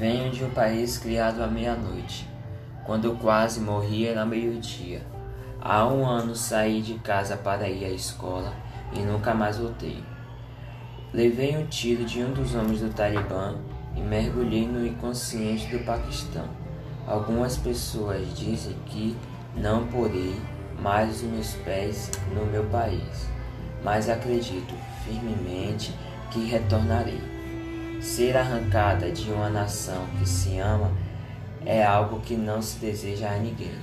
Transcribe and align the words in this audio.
Venho 0.00 0.30
de 0.30 0.42
um 0.42 0.48
país 0.48 0.96
criado 0.96 1.42
à 1.42 1.46
meia-noite, 1.46 2.26
quando 2.86 3.14
quase 3.16 3.60
morria 3.60 4.12
era 4.12 4.24
meio-dia. 4.24 5.02
Há 5.60 5.86
um 5.86 6.06
ano 6.06 6.34
saí 6.34 6.80
de 6.80 6.94
casa 6.94 7.36
para 7.36 7.68
ir 7.68 7.84
à 7.84 7.90
escola 7.90 8.50
e 8.94 9.00
nunca 9.00 9.34
mais 9.34 9.58
voltei. 9.58 10.02
Levei 11.12 11.54
um 11.54 11.66
tiro 11.66 12.06
de 12.06 12.22
um 12.22 12.32
dos 12.32 12.54
homens 12.54 12.80
do 12.80 12.88
Talibã 12.88 13.56
e 13.94 14.00
mergulhei 14.00 14.66
no 14.66 14.86
inconsciente 14.86 15.66
do 15.66 15.84
Paquistão. 15.84 16.48
Algumas 17.06 17.58
pessoas 17.58 18.26
dizem 18.34 18.76
que 18.86 19.14
não 19.54 19.86
porei 19.88 20.34
mais 20.80 21.16
os 21.16 21.22
meus 21.24 21.52
pés 21.56 22.10
no 22.34 22.46
meu 22.46 22.64
país, 22.70 23.28
mas 23.84 24.08
acredito 24.08 24.74
firmemente 25.04 25.94
que 26.30 26.46
retornarei. 26.46 27.39
Ser 28.00 28.34
arrancada 28.34 29.10
de 29.10 29.30
uma 29.30 29.50
nação 29.50 30.06
que 30.18 30.26
se 30.26 30.58
ama 30.58 30.90
é 31.66 31.84
algo 31.84 32.20
que 32.20 32.34
não 32.34 32.62
se 32.62 32.78
deseja 32.78 33.30
a 33.30 33.36
ninguém. 33.36 33.74